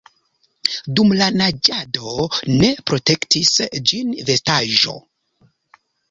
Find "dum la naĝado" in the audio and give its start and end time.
0.99-2.13